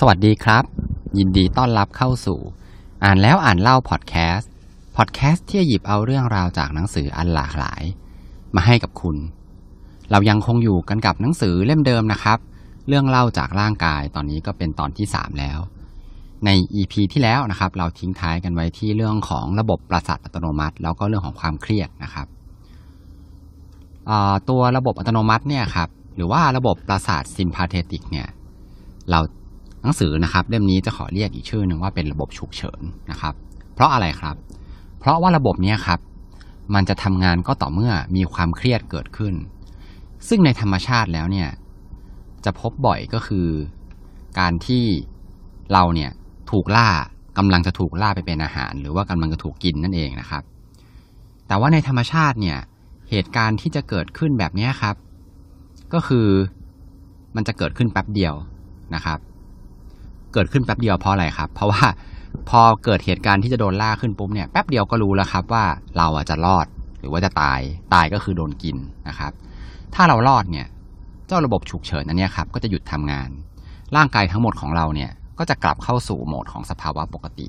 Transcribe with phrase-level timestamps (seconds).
[0.00, 0.64] สวัสดีครับ
[1.18, 2.40] ยินดีต้อนรับเข้าสู่
[3.04, 4.50] อ่านแล้วอ่านเล่าพอดแคสต์
[4.96, 7.82] พอดแคสต์ที่หยิบเอาเรื่องราวจากหนังสืออันหลากหลาย
[8.54, 9.16] มาให้กับคุณ
[10.10, 12.38] เรายังคงอยู่กันกับหนังสือเล่มเดิมนะครับ
[12.88, 15.58] เรื่องเล่าจากร่างกายตอนนี้ก็เป็นตอนที่ 3 แล้ว
[16.44, 22.26] ใน EP ที่แล้วนะครับ เราทิ้งท้ายกันไว้ที่เรื่องของระบบประสาทอัตโนมัติ แล้วก็เรื่องของความเครียดนะครับ
[24.48, 28.28] ตัวระบบอัตโนมัติเนี่ยครับหรือว่าระบบประสาทซิมพาเทติกเนี่ย
[29.10, 29.20] เรา
[29.86, 33.34] นังสือนะครับเล่มนี้จะขอเรียกอีกชื่อหนึ่งว่าเป็นระบบฉุกเฉินนะครับ
[33.74, 34.36] เพราะอะไรครับ
[35.00, 36.00] เพราะว่าระบบนี้ครับ
[36.74, 39.34] มันจะทำงานก็ต่อเมื่อมีความเครียดเกิดขึ้น
[40.28, 41.48] ซึ่งในธรรมชาติแล้วเนี่ย
[42.44, 43.46] จะพบบ่อยก็คือ
[44.38, 44.84] การที่
[45.72, 46.10] เราเนี่ย
[46.50, 46.88] ถูกล่า
[47.38, 50.42] กำลังจะถูกล่าไปเป็นอาหาร หรือว่ากำลังจะถูกกินนั่นเองนะครับ
[51.46, 52.58] แต่ว่าในธรรมชาติเนี่ย
[53.10, 54.96] เหตุการณ์ที่จะเกิดขึ้นแบบนี้ครับ
[55.92, 56.26] ก็คือ
[57.36, 58.34] มันจะเกิดขึ้นแป๊บเดียว
[58.94, 59.18] นะครับ
[60.36, 61.84] เกิดขึ้นแป๊บเดียวเพราะอะไรครับ เพราะว่า
[62.50, 65.64] พอเกิดเหตุการณ์ที่จะโดนล่าขึ้นปุ๊บเนี่ยแป๊บเดียวก็รู้แล้วครับว่า
[65.96, 66.66] เราอะจะรอด
[67.00, 67.60] หรือว่าจะตาย
[67.94, 68.76] ตายก็คือโดนกิน
[69.08, 69.32] นะครับ
[69.94, 70.66] ถ้าเรารอดเนี่ย
[71.26, 73.28] เจ้าระบบฉุกเฉินอันนี้ครับก็จะหยุดทำงาน
[73.96, 77.46] ร่างกายทั้งหมดของเราเนี่ยก็จะกลับเข้าสู่โหมดของสภาวะปกติ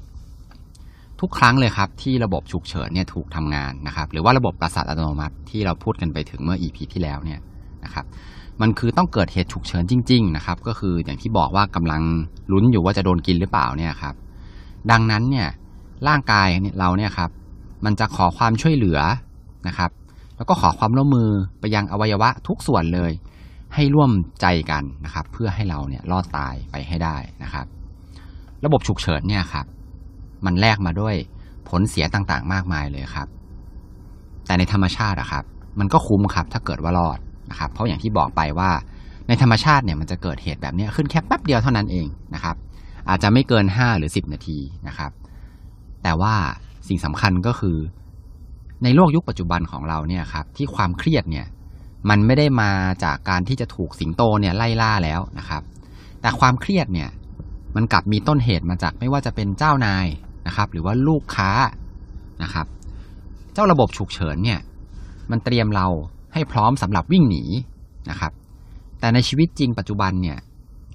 [1.19, 7.39] ทุกครั้งเลยครับที่ระบบฉุกเฉินเนี่ยถูกทำงานนะครับ หรือว่าระบบประสาทอัตโนมัติที่เราพูดกันไปถึงเมื่อ EP ที่แล้วเนี่ย
[7.83, 8.05] นะครับ
[8.61, 12.01] มันคือต้องเกิดเหตุฉุกเฉินจริง ๆ นะครับ ก็คืออย่างที่บอกว่ากำลัง
[12.51, 14.15] ลุ้นอยู่ว่าจะโดนกินหรือเปล่าเนี่ยครับ
[14.91, 15.47] ดังนั้นเนี่ย
[16.07, 16.47] ร่างกาย
[16.79, 17.29] เราเนี่ยครับ
[17.85, 18.99] มันจะขอความช่วยเหลือ
[19.67, 19.91] นะครับ
[20.37, 23.11] แล้วก็ขอความร่วมมือไปยังอวัยวะทุกส่วนเลย
[23.73, 27.65] ให้ร่วมใจกันนะครับ เพื่อให้เราเนี่ยรอดตายไปให้ได้นะครับ
[28.65, 29.65] ระบบฉุกเฉินเนี่ยครับ
[30.45, 31.15] มันแลกมาด้วย
[31.69, 33.27] ผลเสียต่างๆ มากมายเลยครับ
[34.45, 35.43] แต่ในธรรมชาติอะครับ
[35.79, 38.69] มันก็คุ้มครับ ถ้าเกิดว่ารอด นะครับ เพราะอย่างที่บอกไปว่า
[39.27, 42.55] ในธรรมชาติเนี่ยมันจะเกิดเหตุแบบนี้ขึ้นแค่แป๊บเดียวเท่านั้นเองนะครับ
[43.09, 45.11] อาจจะไม่เกินห้าหรือสิบนาทีนะครับ
[46.03, 46.35] แต่ว่า
[46.87, 47.77] สิ่งสำคัญก็คือ
[48.83, 51.45] ในโลกยุคปัจจุบันของเราเนี่ยครับที่ความเครียดเนี่ย
[52.09, 52.71] มันไม่ได้มา
[53.03, 55.61] จากการที่จะถูกสิงโตเนี่ยไล่ล่าแล้วนะครับ
[56.21, 57.09] แต่ความเครียดเนี่ย
[57.75, 60.07] มันกลับมีต้นเหตุมาจากไม่ว่าจะเป็นเจ้านาย
[60.47, 61.49] นะครับ หรือว่าลูกค้า
[62.43, 62.67] นะครับ
[63.53, 64.59] เจ้าระบบฉุกเฉินเนี่ย
[65.31, 65.87] มันเตรียมเรา
[66.33, 67.43] ให้พร้อมสำหรับวิ่งหนี
[68.09, 68.31] นะครับ
[68.99, 70.37] แต่ในชีวิตจริงปัจจุบันเนี่ย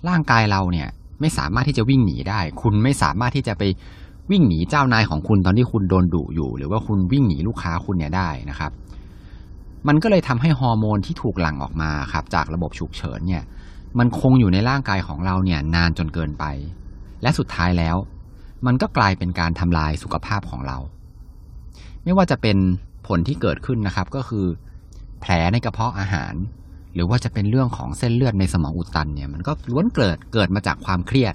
[0.09, 0.89] ร่างกายเราเนี่ย
[1.21, 3.63] ไม่สามารถที่จะวิ่งหนีได้ คุณไม่สามารถที่จะไป
[4.31, 8.73] วิ่งหนีเจ้านายของคุณตอนที่คุณโดนดุอยู่ หรือว่าคุณวิ่งหนีลูกค้าคุณเนี่ยได้นะครับ
[9.89, 13.43] มันก็เลยทำให้ฮอร์โมนที่ถูกหลั่งออกมาครับจากระบบฉุกเฉินเนี่ย
[13.99, 16.45] มันคงอยู่ในร่างกายของเราเนี่ยนานจนเกินไป
[17.23, 17.97] และสุดท้ายแล้ว
[18.67, 20.79] มันก็กลายเป็นการทำลายสุขภาพของเรา
[22.05, 22.57] ไม่ว่าจะเป็น
[23.07, 24.47] ผลที่เกิดขึ้นนะครับก็คือ
[25.23, 26.35] แผลในกระเพาะอาหาร
[26.95, 31.35] หรือว่าจะเป็นเรื่องของเส้นเลือดในสมองอุดตันเนี่ยมันก็ล้วนเกิดเกิดมาจากความเครียด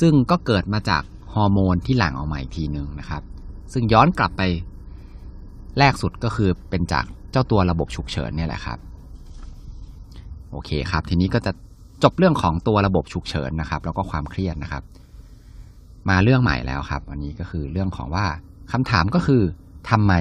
[0.00, 1.02] ซึ่งก็เกิดมาจาก
[1.34, 3.22] ฮอร์โมนที่หลั่งออกมาอีกทีหนึ่งนะครับ
[3.72, 4.42] ซึ่งย้อนกลับไป
[5.78, 8.78] แรกสุดก็คือเป็นจากเจ้าตัวระบบฉุกเฉินเนี่ยแหละครับ
[10.50, 11.52] โอเคครับ ทีนี้ก็จะ
[12.02, 14.82] จบเรื่องของตัวระบบฉุกเฉินนะครับ แล้วก็ความเครียดนะครับ
[16.08, 18.26] มาเรื่องใหม่แล้วครับ อันนี้ก็คือเรื่องของว่า
[18.72, 19.42] คำถามก็คือ
[19.90, 20.14] ทำไม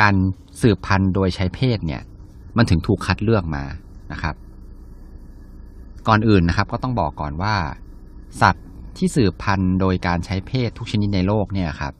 [0.00, 0.14] การ
[0.60, 2.02] สืบพันธุ์โดยใช้เพศเนี่ย
[2.56, 3.64] มันถึงถูกคัดเลือกมา
[4.12, 4.34] นะครับ
[6.08, 7.54] ก่อนอื่นนะครับ ก็ต้องบอกก่อนว่า
[8.42, 8.66] สัตว์
[8.96, 11.94] ที่สืบพันธุ์โดยการใช้เพศทุกชนิดในโลกเนี่ยครับ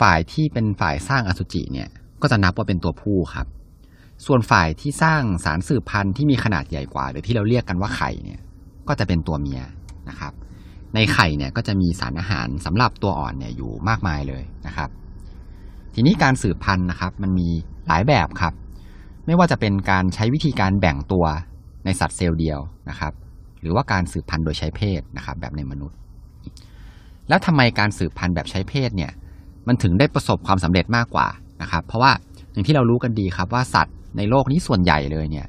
[0.00, 1.88] ฝ่ายที่เป็นฝ่ายสร้างอสุจิเนี่ย
[2.22, 3.46] ก็จะนับว่าเป็นตัวผู้ครับ
[4.26, 8.40] ส่วนฝ่ายที่สร้างสารสืบพันธุ์ที่มีขนาดใหญ่กว่า หรือที่เราเรียกกันว่าไข่เนี่ย
[8.88, 9.62] ก็จะเป็นตัวเมีย
[10.08, 10.32] นะครับ
[10.94, 14.90] ในไข่เนี่ยก็จะมีสารอาหารสำหรับตัวอ่อนเนี่ยอยู่มากมายเลยนะครับ
[15.98, 17.48] ทีนี้การสืบพันธุ์นะครับ มันมี
[17.86, 18.52] หลายแบบครับ
[19.26, 21.24] ไม่ว่าจะเป็นการใช้วิธีการแบ่งตัว
[21.84, 23.12] ในสัตว์เซลล์เดียวนะครับ
[23.60, 25.96] หรือว่าการสืบพันธุ์โดยใช้เพศนะครับ แบบในมนุษย์
[27.28, 29.12] แล้วทำไมการสืบพันธุ์แบบใช้เพศเนี่ย
[29.66, 31.28] มันถึงได้ประสบความสำเร็จมากกว่า
[31.62, 32.12] นะครับ เพราะว่า
[32.52, 35.46] อย่างที่เรารู้กันดีครับว่าสัตว์ในโลกนี้ส่วนใหญ่เลยเนี่ย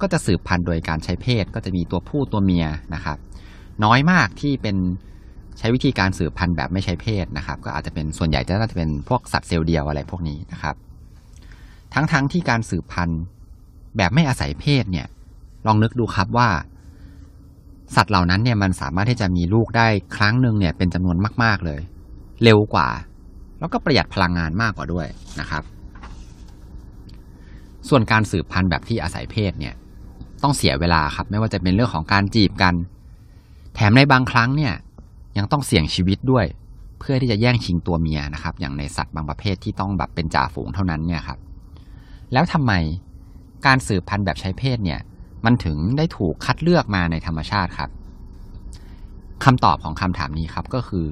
[0.00, 3.18] ก็จะสืบพันธุ์โดยการใช้เพศ ก็จะมีตัวผู้ตัวเมียนะครับ
[3.84, 4.76] น้อยมากที่เป็น
[5.58, 10.74] ใช้วิธีการสืบพันธุ์แบบไม่ใช้เพศนะครับ ก็อาจจะเป็นส่วนใหญ่จะน่าจะเป็นพวกสัตว์เซลล์เดียวอะไรพวกนี้นะครับ
[11.94, 13.20] ทั้งๆทที่การสืบพันธุ์
[13.96, 15.06] แบบไม่อาศัยเพศเนี่ย
[15.66, 16.48] ลองนึกดูครับว่า
[17.96, 19.86] สัตว์เหล่านั้นเนี่ยมันสามารถที่จะมีลูกได้
[20.16, 21.80] ครั้งหนึ่งเนี่ยเป็นจำนวนมาก ๆเลย
[22.44, 22.88] เร็วกว่า
[23.58, 25.06] แล้วก็ประหยัดพลังงานมากกว่าด้วย
[25.40, 25.62] นะครับ
[27.88, 29.74] ส่วนการสืบพันธุ์แบบที่อาศัยเพศเนี่ย
[30.42, 32.74] ต้องเสียเวลาครับ ไม่ว่าจะเป็นเรื่องของการจีบกัน
[33.74, 34.74] แถมในบางครั้งเนี่ย
[35.38, 36.46] ยังต้องเสี่ยงชีวิตด้วย
[37.00, 41.38] เพื่อที่จะแย่งชิงตัวเมียนะครับ อย่างในสัตว์บางประเภทที่ต้องแบบเป็นจ่าฝูงเท่านั้นเนี่ยครับ
[42.32, 42.72] แล้วทำไม
[43.66, 45.00] การสืบพันธุ์แบบใช้เพศเนี่ย
[45.44, 47.90] มันถึงได้ถูกคัดเลือกมาในธรรมชาติครับ
[49.44, 51.06] คำตอบของคำถามนี้ครับก็คือ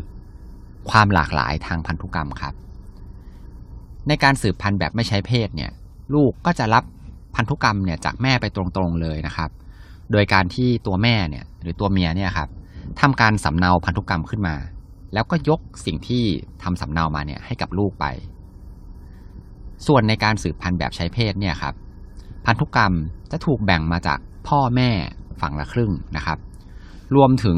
[0.91, 2.55] ความหลากหลายทางพันธุกรรมครับ
[4.09, 5.70] ในการสืบพันธุ์แบบไม่ใช้เพศเนี่ย
[6.15, 6.85] ลูกก็จะรับ
[7.35, 9.50] พันธุกรรมเนี่ยจากแม่ไปตรงๆเลยนะครับ
[10.12, 12.49] โดยการที่ตัวแม่เนี่ย หรือตัวเมียเนี่ยครับ
[13.00, 14.56] ทำการสำเนาพันธุกรรมขึ้นมา
[15.12, 16.25] แล้วก็ยกสิ่งที่
[16.62, 18.06] ทำสำเนามาเนี่ยให้กับลูกไป
[19.87, 21.75] ส่วนในการสืบพันธุ์แบบใช้เพศเนี่ยครับ
[22.47, 22.93] พันธุกรรม
[23.31, 24.19] จะถูกแบ่งมาจาก
[24.49, 24.91] พ่อแม่
[25.41, 26.39] ฝั่งละครึ่งนะครับ
[27.17, 27.56] รวมถึง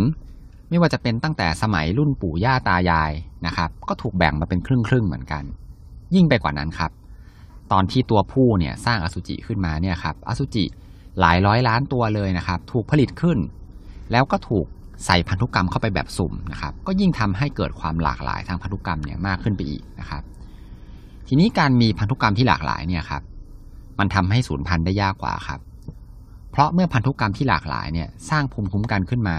[0.69, 3.13] ไม่ว่าจะเป็นตั้งแต่สมัยรุ่นปู่ย่าตายาย
[3.47, 5.45] นะครับ ก็ถูกแบ่งมาเป็นครึ่งครึ่งเหมือนกัน
[6.15, 6.91] ยิ่งไปกว่านั้นครับ
[7.73, 10.65] ตอนที่ตัวผู้เนี่ยสร้างอสุจิขึ้นมาเนี่ยครับอสุจิ
[11.21, 13.39] หลายร้อยล้านตัวเลยนะครับ ถูกผลิตขึ้น
[14.13, 14.67] แล้วก็ถูก
[15.07, 20.23] ใส่พันธุกรรมเข้าไปแบบสุ่มนะครับ ก็ยิ่งทำให้เกิดความหลากหลายทางพันธุกรรมเนี่ยมากขึ้นไปอีกนะครับ
[21.29, 23.23] ทีนี้การมีพันธุกรรมที่หลากหลายเนี่ยครับ
[23.99, 25.61] มันทำให้สูญพันธุ์ได้ยากกว่าครับ
[26.51, 29.37] เพราะเมื่อพันธุกรรมที่หลากหลายเนี่ยสร้างภูมิคุ้มกันขึ้นมา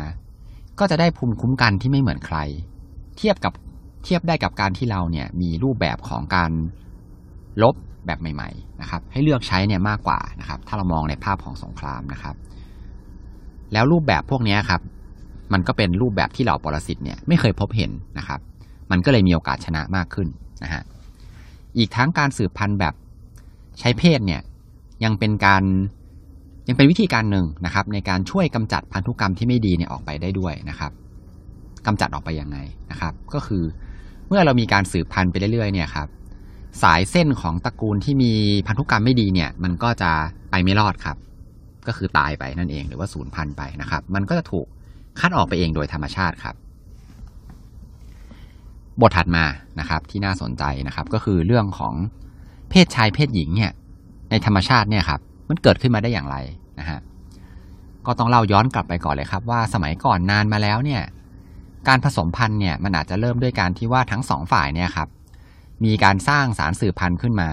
[0.79, 2.37] ก็จะได้ภูมิคุ้มกันที่ไม่เหมือนใคร
[3.17, 3.53] เทียบกับ
[4.03, 6.51] เทียบได้กับการที่เราเนี่ยมีรูปแบบของการ
[7.63, 7.75] ลบ
[8.05, 12.35] แบบใหม่ๆนะครับ ให้เลือกใช้เนี่ยมากกว่านะครับ ถ้าเรามองในภาพของสงครามนะครับ
[13.73, 14.81] แล้วรูปแบบพวกนี้ครับ
[15.53, 18.39] มันก็เป็นรูปแบบที่เหล่าปรสิตเนี่ยไม่เคยพบเห็นนะครับ
[18.91, 20.27] มันก็เลยมีโอกาสชนะมากขึ้น
[20.63, 20.83] นะฮะ
[21.77, 22.93] อีกทั้งการสืบพันธุ์แบบ
[23.79, 24.41] ใช้เพศเนี่ย
[25.03, 25.63] ยังเป็นการ
[26.67, 30.91] ยังเป็นวิธีการหนึ่งนะครับ ในการช่วยกำจัดพันธุกรรมที่ไม่ดีเนี่ยออกไปได้ด้วยนะครับ
[31.85, 32.57] กำจัดออกไปยังไง
[32.91, 33.63] นะครับ ก็คือ
[34.27, 36.07] เมื่อเรามีการสืบพันธุ์ไปเรื่อยๆเนี่ยครับ
[36.83, 38.31] สายเส้นของตระกูลที่มี
[38.67, 40.11] พันธุกรรมไม่ดีเนี่ย มันก็จะ
[40.51, 41.17] ไปไม่รอดครับ
[41.87, 44.67] ก็คือตายไปนั่นเองหรือว่าสูญพันธุ์ไปนะครับ มันก็จะถูก
[45.19, 46.55] คัดออกไปเองโดยธรรมชาติครับ
[49.01, 49.45] บทถัดมา
[49.79, 51.93] นะครับที่น่าสนใจนะครับ ก็คือเรื่องของ
[52.69, 53.71] เพศชายเพศหญิงเนี่ย
[54.29, 56.37] ในธรรมชาติเนี่ยครับมันเกิดขึ้นมาได้อย่างไร
[56.79, 56.99] นะฮะ
[58.05, 61.01] ก็ต้องเล่าย้อนกลับไปก่อนเลยครับว่าสมัยก่อนนานมาแล้วเนี่ย
[61.87, 65.07] การผสมพันธุ์เนี่ยมันอาจจะเริ่มด้วยการที่ว่าทั้งสองฝ่ายเนี่ยครับ
[65.85, 67.49] มีการสร้างสารสืบพันธุ์ขึ้นมา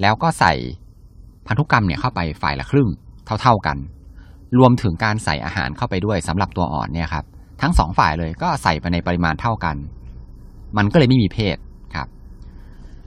[0.00, 0.52] แล้วก็ใส่
[1.46, 2.88] พันธุกรรมเนี่ยเข้าไปฝ่ายละครึ่ง
[3.42, 3.76] เท่า ๆกัน
[4.58, 7.24] รวมถึงการใส่อาหารเข้าไปด้วยสำหรับตัวอ่อนเนี่ยครับ
[7.62, 9.76] ทั้งสองฝ่ายเลยก็ใส่ไปในปริมาณเท่ากัน
[10.76, 11.56] มันก็เลยไม่มีเพศ
[11.94, 12.08] ครับ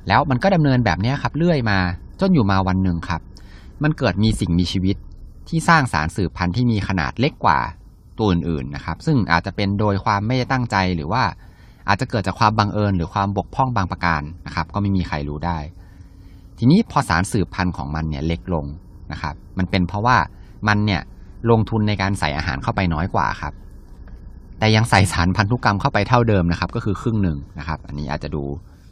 [0.08, 1.80] แล้วมันก็ดำเนินแบบนี้ครับเรื่อยมา
[2.20, 3.22] จนอยู่มาวันหนึ่งครับ
[3.84, 4.96] มันเกิดมีสิ่งมีชีวิต
[5.50, 7.60] ที่สร้างสารสืบพันธุ์ที่มีขนาดเล็กกว่า
[8.18, 11.24] ตัวอื่นๆนะครับ ซึ่งอาจจะเป็นโดยความไม่ได้ตั้งใจหรือว่า
[11.88, 15.58] อาจจะเกิดจากความบังเอิญหรือความบกพร่องบางประการนะครับ ก็ไม่มีใครรู้ได้
[16.58, 18.66] ทีนี้พอสารสืบพันธุ์ของมันเนี่ยเล็กลง
[19.12, 20.18] นะครับ มันเป็นเพราะว่า
[20.68, 21.02] มันเนี่ย
[21.50, 23.54] ลงทุนในการใส่อาหารเข้าไปน้อยกว่าครับ
[24.60, 28.44] แต่ยังใส่สารพันธุกรรมเข้าไปเท่าเดิมนะครับ ก็คือครึ่งหนึ่งนะครับ อันนี้อาจจะดู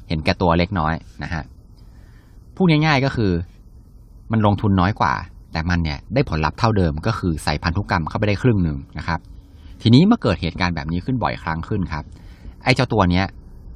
[0.07, 0.94] เห็นแก่ตัวเล็กน้อย
[1.24, 1.44] นะฮะ
[2.56, 3.31] พูดง่ายๆก็คือ
[4.31, 5.13] มันลงทุนน้อยกว่า
[5.51, 9.19] แต่มันเนี่ยได้ผลลัพธ์เท่าเดิม ก็คือใส่พันธุกรรมเข้าไปได้ครึ่งหนึ่งนะครับ
[9.81, 12.04] ทีนี้เมื่อเกิดเหตุการณ์แบบนี้ขึ้นบ่อยครั้งขึ้นครับ
[12.63, 13.25] ไอ้เจ้าตัวเนี้ย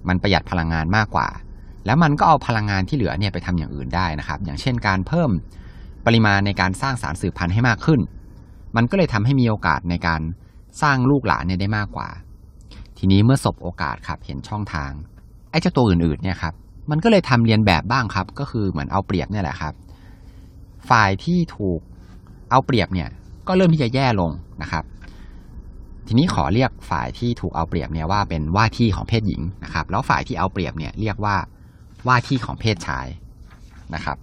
[0.08, 1.28] มันประหยัดพลังงานมากกว่า
[1.86, 5.30] แล้วมันก็เอาพลังงานที่เหลือเนี่ยไปทำอย่างอื่นได้นะครับ อย่างเช่นการเพิ่ม
[6.06, 8.00] ปริมาณในการสร้างสารสืบพันธุ์ให้มากขึ้น
[8.76, 10.22] มันก็เลยทำให้มีโอกาสในการ
[10.82, 12.10] สร้างลูกหลานเนี่ยได้มากกว่า
[12.98, 14.92] ทีนี้เมื่อสบโอกาสครับเห็นช่องทาง
[15.50, 16.54] ไอ้เจ้าตัวอื่นๆเนี่ยครับ
[16.92, 19.74] มันก็เลยทำเรียนแบบบ้างครับ ก็คือเหมือนเอาเปรียบเนี่ยแหละครับ
[20.90, 21.80] ฝ่ายที่ถูก
[22.52, 23.10] เอาเปรียบเนี่ย
[23.48, 24.32] ก็เริ่มที่จะแย่ลง
[24.62, 24.84] นะครับ
[26.08, 31.36] ทีนี้ขอเรียกฝ่ายที่ถูกเอาเปรียบเนี่ยว่าเป็นว่าที่ของเพศหญิงนะครับ แล้วฝ่ายที่เอาเปรียบเนี่ยเรียกว่า
[32.08, 33.08] ว่าที่ของเพศชาย
[33.96, 34.18] นะครับ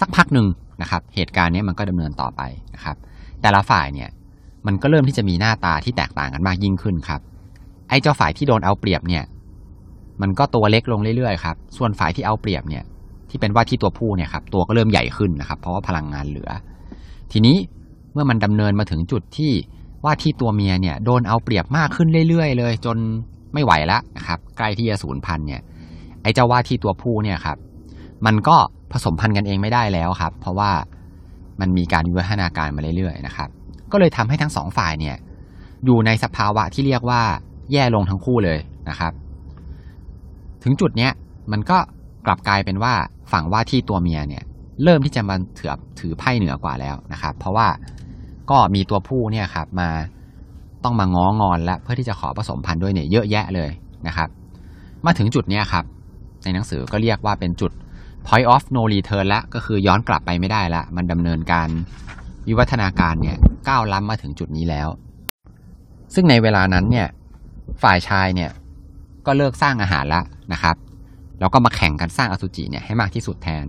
[0.00, 0.46] สักพักหนึ่ง
[0.80, 2.42] นะครับ เหตุการณ์นี้มันก็ดำเนินต่อไป
[2.74, 2.96] นะครับ
[3.42, 4.08] แต่ละฝ่ายเนี่ย
[4.66, 7.20] มันก็เริ่มที่จะมีหน้าตาที่แตกต่างกันมากยิ่งขึ้นครับ
[7.88, 9.24] ไอ้เจ้าฝ่ายที่โดนเอาเปรียบเนี่ย
[10.22, 12.84] มันก็ตัวเล็กลงเรื่อยๆครับ ส่วนฝ่ายที่เอาเปรียบเนี่ย
[13.30, 16.50] ที่เป็นว่าที่ตัวผู้เนี่ยครับ ตัวก็เริ่มใหญ่ขึ้นนะครับ เพราะว่าพลังงานเหลือ
[17.32, 17.56] ทีนี้
[18.12, 19.52] เมื่อมันดำเนินมาถึงจุดที่
[20.04, 22.96] ว่าที่ตัวเมียเนี่ยโดนเอาเปรียบมากขึ้นเรื่อยๆ เลย จน
[23.54, 25.60] ไม่ไหวแล้วนะครับ ใกล้ที่จะสูญพันธุ์เนี่ย
[26.22, 27.56] ไอ้เจ้าว่าที่ตัวผู้เนี่ยครับ
[28.26, 28.56] มันก็
[28.92, 30.70] ผสมพันธุ์กันเองไม่ได้แล้วครับ เพราะว่า
[31.60, 33.48] มันมีการวิวัฒนาการมาเรื่อยๆนะครับ
[33.92, 35.16] ก็เลยทำให้ทั้งสองฝ่ายเนี่ย
[35.84, 37.22] อยู่ในสภาวะที่เรียกว่า
[37.72, 38.58] แย่ลงทั้งคู่เลย
[38.88, 39.12] นะครับ
[40.62, 41.12] ถึงจุดเนี้ย
[41.52, 41.78] มันก็
[42.26, 42.94] กลับกลายเป็นว่า
[43.32, 44.42] ฝั่งว่าที่ตัวเมียเนี่ย
[44.82, 47.68] เริ่มที่จะมาถือถือไพ่เหนือกว่าแล้วนะครับ เพราะว่า
[48.50, 49.90] ก็มีตัวผู้เนี่ยครับมา
[50.84, 53.70] ต้องมาง้องอนและเพื่อที่จะขอผสมพันธุ์ด้วยเนี่ยเยอะแยะเลย
[54.06, 54.28] นะครับ
[55.04, 55.84] มาถึงจุดเนี้ยครับ
[56.44, 57.72] ในหนังสือก็เรียกว่าเป็นจุด
[58.26, 61.68] point of no return ละก็คือย้อนกลับไปไม่ได้ละ มันดำเนินการ
[62.46, 63.36] วิวัฒนาการเนี่ย
[63.68, 64.88] ก้าวล้ำมาถึงจุดนี้แล้ว
[66.14, 67.08] ซึ่งในเวลานั้นเนี่ย
[67.82, 68.50] ฝ่ายชายเนี่ย
[69.26, 70.22] ก็เลิกสร้างอาหารละ
[70.52, 70.76] นะครับ
[71.40, 73.66] แล้วก็มาแข่งกันสร้างอสุจิเนี่ยให้มากที่สุดแทน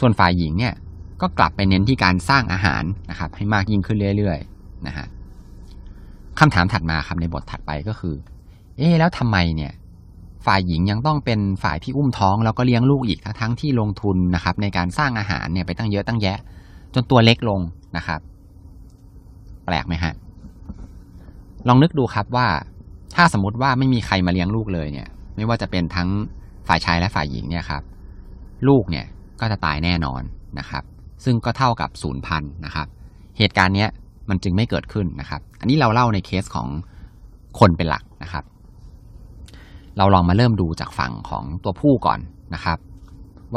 [0.00, 0.74] ส่วนฝ่ายหญิงเนี่ย
[1.20, 5.06] ก็กลับไปเน้นที่การสร้างอาหารนะครับให้มากยิ่งขึ้นเรื่อยๆนะฮะ
[6.38, 8.14] คำถามถัดมาครับในบทถัดไปก็คือ
[8.78, 9.72] เอ๊แล้วทำไมเนี่ย
[10.46, 16.38] ฝ่ายหญิงยังต้องเป็นฝ่ายที่อุ้มท้องแล้วก็เลี้ยงลูกอีกทั้งที่ลงทุนนะครับ ในการสร้างอาหารเนี่ยไปตั้งเยอะตั้งแยะ
[16.94, 17.60] จนตัวเล็กลง
[17.96, 18.20] นะครับ
[19.64, 20.14] แปลกไหมฮะ
[21.68, 22.46] ลองนึกดูครับว่า
[23.14, 26.08] ถ้าสมมติว่าไม่มีใครมาเลี้ยงลูกเลยเนี่ย ไม่ว่าจะเป็นทั้ง
[26.68, 27.82] ฝ่ายชายและฝ่ายหญิงเนี่ยครับ
[28.68, 29.06] ลูกเนี่ย
[29.40, 30.22] ก็จะตายแน่นอน
[30.58, 30.84] นะครับ
[31.24, 32.86] ซึ่งก็เท่ากับศูนย์พันนะครับ
[33.38, 33.88] เหตุการณ์เนี้ย
[34.30, 36.68] มันจึงไม่เกิดขึ้นนะครับ อันนี้เราเล่าในเคสของ
[37.58, 38.44] คนเป็นหลักนะครับ
[40.00, 42.20] เราลองมาเริ่มดูจากฝั่งของตัวผู้ก่อน
[42.54, 42.78] นะครับ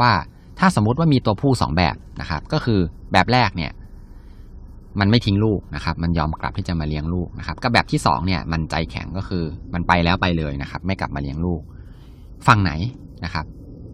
[0.00, 0.10] ว่า
[0.58, 2.80] ถ้าสมมุติว่ามีตัวผู้สองแบบนะครับ ก็คือ
[3.12, 3.72] แบบแรกเนี่ย
[5.00, 11.60] มันไม่ทิ้งลูกนะครับ มันยอมกลับที่จะมาเลี้ยงลูกนะครับกับแบบที่สองเนี่ย มันใจแข็งก็คือมันไปแล้วไปเลยนะครับ ไม่กลับมาเลี้ยงลูก
[12.46, 12.72] ฝั่งไหน
[13.24, 13.44] นะครับ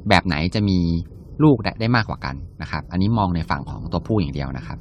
[0.08, 0.78] แบบไหนจะมี
[1.42, 4.78] ลูกได้ได้มากกว่ากันนะครับ อันนี้มองในฝั่งของตัวผู้อย่างเดียวนะครับ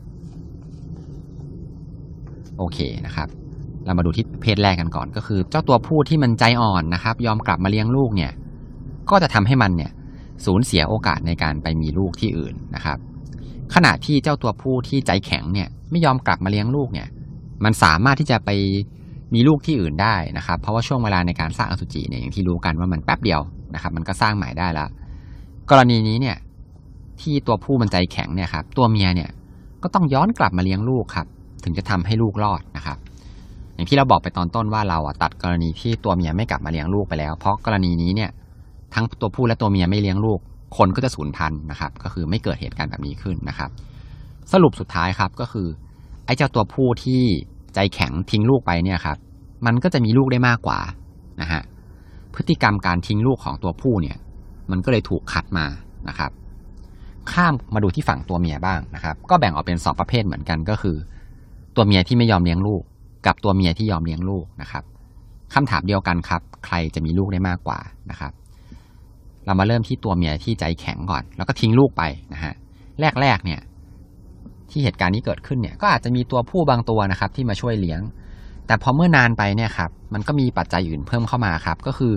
[2.57, 3.29] โอเคนะครับ
[3.85, 8.31] เรามาดูที่เพศแรกกันก่อน ก็คือ เจ้าตัวผู้ที่มันใจอ่อนนะครับ ยอมกลับมาเลี้ยงลูกเนี่ย
[9.09, 9.91] ก็จะทำให้มันเนี่ย
[10.45, 12.97] สูญเสียโอกาสในการไปมีลูกที่อื่นนะครับ
[13.75, 17.07] ขณะที่เจ้าตัวผู้ที่ใจแข็งเนี่ยไม่ยอมกลับมาเลี้ยงลูกเนี่ย
[17.63, 18.49] มันสามารถที่จะไป
[19.33, 23.41] มีลูกที่อื่นได้นะครับ เพราะว่าช่วงเวลาในการสร้างอสุจิเนี่ยอย่างที่รู้กันว่ามันแป๊บเดียว
[23.73, 24.89] นะครับ มันก็สร้างใหม่ได้แล้ว
[25.69, 26.37] กรณีนี้เนี่ย
[27.21, 29.29] ที่ตัวผู้มันใจแข็งเนี่ยครับ ตัวเมียเนี่ย
[29.83, 31.27] ก็ต้องย้อนกลับมาเลี้ยงลูกครับ
[31.63, 32.97] ถึงจะทำให้ลูกรอดนะครับ
[33.79, 38.31] อย่างที่เราบอกไปตอนต้นว่าเราตัดกรณีที่ตัวเมียไม่กลับมาเลี้ยงลูกไปแล้ว เพราะกรณีนี้เนี่ย
[38.93, 40.39] ทั้งตัวผู้และตัวเมียไม่เลี้ยงลูก
[40.77, 43.69] คนก็จะสูญพันธุ์นะครับ ก็คือไม่เกิดเหตุการณ์แบบนี้ขึ้นนะครับ
[44.51, 45.67] สรุปสุดท้ายครับก็คือ
[46.25, 47.21] ไอ้เจ้าตัวผู้ที่
[47.75, 49.17] ใจแข็งทิ้งลูกไปเนี่ยครับ
[49.65, 50.79] มันก็จะมีลูกได้มากกว่า
[51.41, 51.61] นะฮะ
[52.35, 54.17] พฤติกรรมการทิ้งลูกของตัวผู้เนี่ย
[54.71, 55.65] มันก็เลยถูกคัดมา
[56.07, 56.31] นะครับ
[57.31, 60.95] ข้ามมาดูที่ฝั่งตัวเมียบ้างนะครับ ก็แบ่งออกเป็นสองประเภทเหมือนกันก็คือ
[61.75, 62.83] ตัวเมียที่ไม่ยอมเลี้ยงลูก
[63.25, 64.83] กับตัวเมียที่ยอมเลี้ยงลูกนะครับ
[65.53, 68.31] คำถามเดียวกันครับ ใครจะมีลูกได้มากกว่านะครับ
[69.45, 72.53] เรามาเริ่มที่ตัวเมียที่ใจแข็งก่อน แล้วก็ทิ้งลูกไปนะฮะ
[73.21, 73.61] แรกๆเนี่ย
[74.69, 78.01] ที่เหตุการณ์นี้เกิดขึ้นเนี่ย ก็อาจจะมีตัวผู้บางตัวนะครับ ที่มาช่วยเลี้ยง
[78.67, 82.13] แต่พอเมื่อนานไปเนี่ยครับ มันก็มีปัจจัยอื่นเพิ่มเข้ามาครับ ก็คือ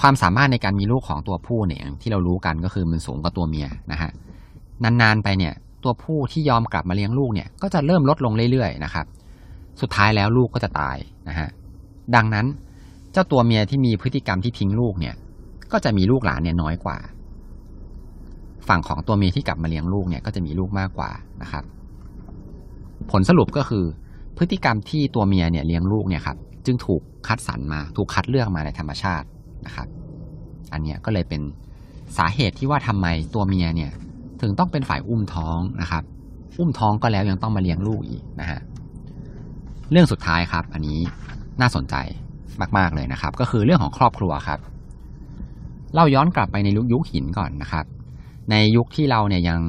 [0.00, 4.10] ความสามารถในการมีลูกของตัวผู้เนี่ยที่เรารู้กันก็คือมันสูงกว่าตัวเมียนะฮะ
[4.84, 5.52] นานๆไปเนี่ย
[5.84, 9.06] ตัวผู้ที่ยอมกลับมาเลี้ยงลูกเนี่ย ก็จะเริ่มลดลงเรื่อยๆนะครับ
[9.80, 10.96] สุดท้ายแล้วลูกก็จะตาย
[11.28, 11.48] นะฮะ
[12.14, 12.46] ดังนั้น
[13.12, 15.14] เจ้าตัวเมียที่มีพฤติกรรมที่ทิ้งลูกเนี่ย
[15.72, 16.98] ก็จะมีลูกหลานเนี่ยน้อยกว่า
[18.68, 21.10] ฝั่งของตัวเมียที่กลับมาเลี้ยงลูกเนี่ยก็จะมีลูกมากกว่า
[21.42, 21.64] นะครับ
[23.10, 23.84] ผลสรุปก็คือ
[24.38, 29.26] พฤติกรรมที่ตัวเมียเนี่ยเลี้ยงลูกเนี่ยครับจึงถูกคัดสรรมาถูกคัดเลือกมาในธรรมชาติ
[29.66, 29.88] นะครับ
[30.72, 31.42] อันเนี้ยก็เลยเป็น
[32.18, 33.90] สาเหตุที่ว่าทำไมตัวเมียเนี่ย
[34.40, 36.02] ถึงต้องเป็นฝ่ายอุ้มท้องนะครับ
[36.58, 38.60] อุ้มท้องก็แล้วยังต้องมาเลี้ยงลูกอีกนะฮะ
[39.90, 40.98] เรื่องสุดท้ายครับ อันนี้
[41.60, 41.94] น่าสนใจ
[42.78, 44.60] มาก ๆเลยนะครับ ก็คือเรื่องของครอบครัวครับ
[45.94, 47.84] เล่าย้อนกลับไปในยุคยุคหินก่อนนะครับ
[48.50, 49.60] ในยุคที่เราเนี่ยยัง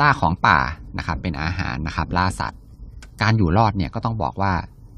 [0.00, 0.58] ล่าของป่า
[0.98, 2.60] นะครับ เป็นอาหารนะครับ ล่าสัตว์
[3.22, 4.52] การอยู่รอดเนี่ยก็ต้องบอกว่า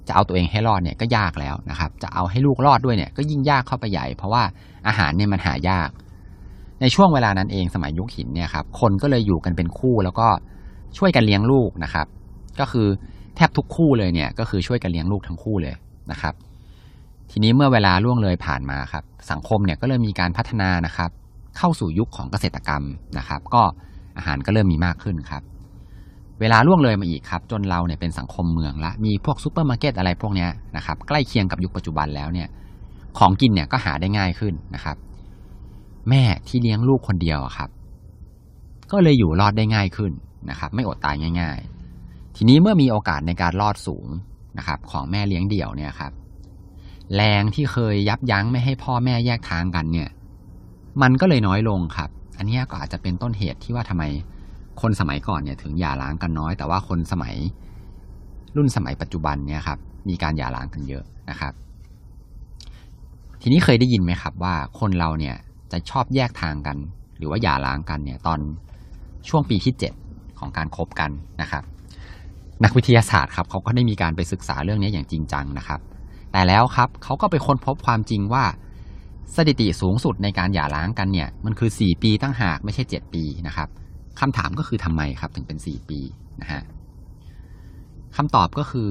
[0.08, 4.42] จะเอาตัวเองให้รอดเนี่ยก็ยากแล้วนะครับ จะเอาให้ลูกรอดด้วยเนี่ยก็ยิ่งยากเข้าไปใหญ่ เพราะว่า
[4.86, 5.90] อาหารเนี่ยมันหายาก
[6.80, 10.28] ในช่วงเวลานั้นเองสมัยยุคหินเนี่ยครับคนก็เลยอยู่กันเป็นคู่แล้วก็
[10.98, 12.06] ช่วยกันเลี้ยงลูกนะครับ
[12.60, 12.88] ก็คือ
[13.36, 15.74] แทบทุกคู่เลยเนี่ยก็คือช่วยกันเลี้ยงลูกทั้งคู่เลย
[16.10, 16.34] นะครับ
[17.30, 21.10] ทีนี้เมื่อเวลาล่วงเลยผ่านมาครับสังคมเนี่ยก็เริ่มมีการพัฒนานะครับ
[21.58, 22.82] เข้าสู่ยุคของเกษตรกรรม
[23.18, 23.62] นะครับ ก็
[24.16, 25.42] อาหารก็เริ่มมีมากขึ้นครับ
[26.40, 32.48] เวลาล่วงเลยมาอีกครับ จนเราเนี่ยเป็นสังคมเมืองละมีพวกซูเปอร์มาร์เก็ตอะไรพวกเนี้ยนะครับ ใกล้เคียงกับยุคปัจจุบันแล้วเนี่ย
[33.18, 34.96] ของกินเนี่ยก็หาได้ง่ายขึ้นนะครับ
[36.08, 37.70] แม่ที่เลี้ยงลูกคนเดียวครับ
[38.92, 40.12] ก็เลยอยู่รอดได้ง่ายขึ้น
[40.50, 41.81] นะครับ ไม่อดตายง่าย ๆ
[42.36, 44.06] ทีนี้เมื่อมีโอกาสในการรอดสูง
[44.58, 46.12] นะครับ ของแม่เลี้ยงเดี่ยวเนี่ยครับ
[47.16, 50.08] แรงที่เคยยับยั้งไม่ให้พ่อแม่แยกทางกันเนี่ย
[51.02, 54.04] มันก็เลยน้อยลงครับ อันนี้ก็อาจจะเป็นต้นเหตุที่ว่าทำไม
[54.80, 57.34] คนสมัยก่อนเนี่ยถึงหย่าร้างกันน้อย แต่ว่าคนสมัย
[58.56, 61.52] รุ่นสมัยปัจจุบันเนี่ยครับ มีการหย่าร้างกันเยอะนะครับ
[63.42, 65.36] ทีนี้เคยได้ยินไหมครับว่าคนเราเนี่ย
[65.72, 66.76] จะชอบแยกทางกัน
[67.18, 68.38] หรือว่าหย่าร้างกันเนี่ย ตอน
[69.28, 69.94] ช่วงปีที่เจ็ด
[70.38, 71.10] ของการคบกัน
[71.40, 71.62] นะครับ
[72.64, 75.80] นักวิทยาศาสตร์ครับเขาก็ได้มีการไปศึกษาเรื่องนี้อย่างจริงจังนะครับ
[76.32, 78.44] แต่แล้วครับเขาก็ไปค้นพบความจริงว่า
[79.34, 83.68] สถิติสูงสุดในการหย่าร้างกันเนี่ย มันคือ 4 ปีตั้งหากไม่ใช่ 7 ปีนะครับ
[84.20, 86.00] คำถามก็คือทำไมครับถึงเป็น 4 ปี
[86.40, 86.62] นะฮะ
[88.16, 88.88] คำตอบก็คือ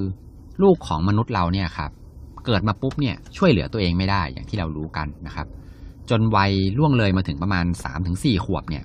[0.62, 1.90] ลูกของมนุษย์เราเนี่ยครับ
[2.46, 5.46] เกิดมาปุ๊บเนี่ยช่วยเหลือตัวเองไม่ได้อย่างที่เรารู้กันนะครับ
[6.10, 8.84] จนวัยล่วงเลยมาถึงประมาณ 3-4ถึงขวบเนี่ย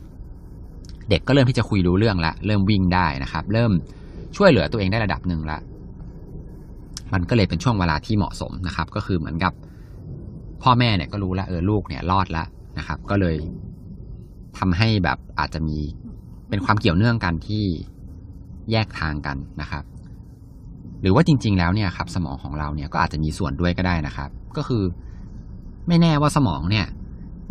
[1.09, 3.71] เด็กก็เริ่มที่จะคุยรู้เรื่องละเริ่มวิ่งได้นะครับ เริ่ม
[4.35, 5.59] ช่วยเหลือตัวเองได้ระดับหนึ่งละ
[7.13, 9.53] มันก็เลยเป็นช่วงเวลาที่เหมาะสมนะครับ ก็คือเหมือนกับ
[10.63, 13.37] พ่อแม่เนี่ยก็รู้ล้วเออลูกเนี่ยรอดล้วนะครับ ก็เลย
[14.57, 15.77] ทำให้แบบอาจจะมี
[16.49, 17.65] เป็นความเกี่ยวเนื่องกันที่
[18.71, 19.83] แยกทางกันนะครับ
[21.01, 24.83] หรือว่าจริง ๆ แล้วเนี่ยครับ สมองของเราเนี่ยก็อาจจะมีส่วนด้วยก็ได้นะครับ ก็คือ
[25.87, 26.85] ไม่แน่ว่าสมองเนี่ย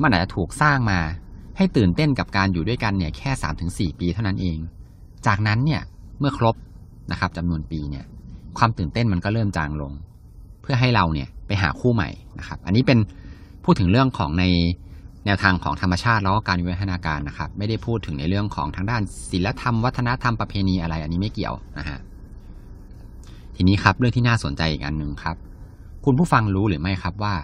[0.02, 0.98] มันอาจจะถูกสร้างมา
[1.56, 4.58] ให้ตื่นเต้นกับการอยู่ด้วยกันเนี่ยแค่สามถึงสี่ปีเท่านั้นเอง
[5.26, 5.82] จากนั้นเนี่ย
[6.18, 6.54] เมื่อครบ
[7.10, 8.04] นะครับจำนวนปีเนี่ย
[8.58, 9.92] ความตื่นเต้นมันก็เริ่มจางลง
[10.62, 12.08] เพื่อให้เราเนี่ยไปหาคู่ใหม่
[12.38, 12.98] นะครับ อันนี้เป็น
[13.64, 14.44] พูดถึงเรื่องของใน
[15.24, 21.98] แนวทางของธรรมชาติแล้วก็การวิวัฒนาการนะครับ ไม่ได้พูดถึงในเรื่องของทางด้านศิลธรรม วัฒนธรรมประเพณีอะไร อันนี้ไม่เกี่ยวนะฮะ
[23.56, 25.36] ทีนี้ครับเรื่องที่น่าสนใจอีกอันหนึ่งครับ
[26.04, 27.34] คุณผู้ฟังรู้หรือไม่ครับว่า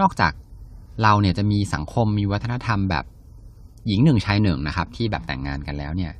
[0.00, 0.32] นอกจาก
[1.02, 3.04] เราเนี่ยจะมีสังคมมีวัฒนธรรมแบบ
[3.86, 6.12] หญิงหนึ่งชายหนึ่งนะครับ ที่แบบแต่งงานกันแล้วเนี่ย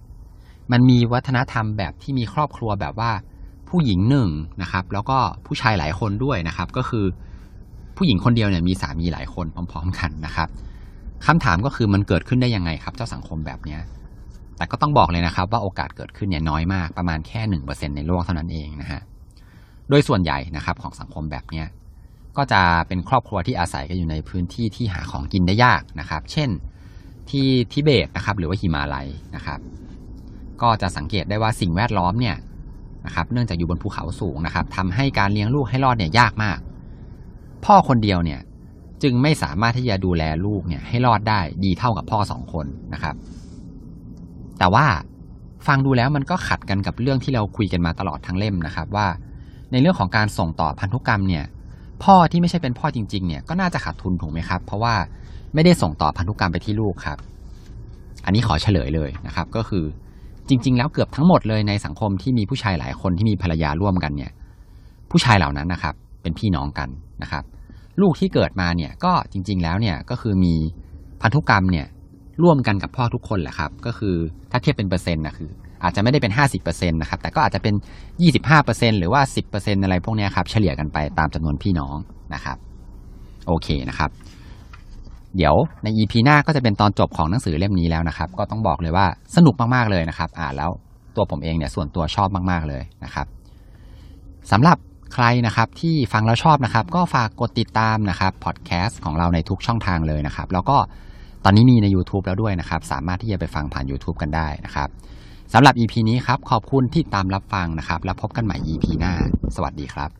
[0.72, 3.10] มันมีวัฒนธรรมแบบที่มีครอบครัวแบบว่า
[3.68, 4.28] ผู้หญิงหนึ่ง
[4.62, 7.04] นะครับ แล้วก็ผู้ชายหลายคนด้วยนะครับ ก็คือ
[7.96, 10.48] ผู้หญิงคนเดียวเนี่ยมีสามีหลายคนพร้อม ๆ กันนะครับ
[11.26, 13.80] คำถามก็คือมันเกิดขึ้นได้ยังไงครับ เจ้าสังคมแบบเนี้ย
[14.56, 19.00] แต่ก็ต้องบอกเลยนะครับ ว่าโอกาสเกิดขึ้นเนี่ยน้อยมากประมาณแค่หนึ่งเปอร์เซ็นในโลกเท่านั้นเองนะฮะ
[19.88, 21.66] โดยส่วนใหญ่นะครับของสังคมแบบเนี้ย
[22.36, 26.50] ก็จะเป็นครอบครัวที่อาศัยกันอยู่ในพื้นที่ที่หาของกินได้ยากนะครับ เช่น
[27.30, 29.58] ที่ทิเบตนะครับ หรือว่าหิมาลัยนะครับ
[30.62, 32.36] ก็จะสังเกตได้ว่าสิ่งแวดล้อมเนี่ย
[33.06, 36.58] นะครับเนื่องจากอยู่บนภูเขาสูงนะครับทำให้การเลี้ยงลูกให้รอดเนี่ยยากมาก
[37.64, 38.40] พ่อคนเดียวเนี่ย
[39.02, 43.14] จึงไม่สามารถที่จะดูแลลูกเนี่ยให้รอดได้ดีเท่ากับพ่อสองคนนะครับ
[44.58, 44.86] แต่ว่า
[45.66, 49.06] ฟังดูแล้วมันก็ขัดกันกับเรื่องที่เราคุยกันมาตลอดทั้งเล่มนะครับ ว่า
[49.72, 51.44] ในเรื่องของการส่งต่อพันธุกรรมเนี่ย
[52.04, 54.94] พ่อที่ไม่ใช่เป็นพ่อจริง ๆ เนี่ยก็น่าจะขาดทุนถูกไหมครับ เพราะว่า
[55.54, 57.18] ไม่ได้ส่งต่อพันธุกรรมไปที่ลูกครับ
[58.24, 59.84] อันนี้ขอเฉลยเลยนะครับ ก็คือ
[60.48, 64.32] จริง ๆ แล้วเกือบทั้งหมดเลยในสังคมที่มีผู้ชายหลายคนที่มีภรรยาร่วมกันเนี่ย
[65.10, 66.88] ผู้ชายเหล่านั้นนะครับ เป็นพี่น้องกัน
[67.22, 67.44] นะครับ
[68.00, 70.54] ลูกที่เกิดมาเนี่ยก็จริง ๆ แล้วเนี่ยก็คือมี
[71.20, 71.86] พันธุกรรมเนี่ย
[72.42, 74.16] ร่วมกันกับพ่อทุกคนแหละครับ ก็คือ
[74.50, 75.50] ถ้าเทียบเป็นเปอร์เซ็นต์นะคือ
[75.82, 77.74] อาจจะไม่ได้เป็นห้าสิบเปอร์เซ็นต์นะครับ แต่ก็อาจจะเป็น
[78.22, 81.96] ยี่สิบห้าเปอร์เซ็นหรือว่าสิบเปอร์เซ็นอะไรพวกนี้ครับ เฉลี่ยกันไปตามจำนวนพี่น้อง
[82.34, 82.56] นะครับ
[83.46, 84.10] โอเคนะครับ
[85.36, 90.70] เดี๋ยวใน EP หน้าก็จะเป็นตอนจบของหนังสือเล่มนี้แล้วนะครับ ก็ต้องบอกเลยว่าสนุกมากๆเลยนะครับ อ่านแล้ว
[91.16, 93.26] ตัวผมเองเนี่ยส่วนตัวชอบมากๆเลยนะครับ
[94.52, 94.78] สำหรับ
[95.14, 100.76] ใครนะครับที่ฟังแล้วชอบนะครับ ก็ฝากกดติดตามนะครับพอดแคสต์ของเราในทุกช่องทางเลยนะครับ แล้วก็
[101.44, 104.88] ตอนนี้มีใน YouTube แล้วด้วยนะครับ สามารถที่จะไปฟังผ่าน YouTube กันได้นะครับ
[105.52, 109.14] สำหรับ EP นี้ครับ ขอบคุณที่ตามรับฟังนะครับ แล้วพบกันใหม่ EP หน้า
[109.56, 110.19] สวัสดีครับ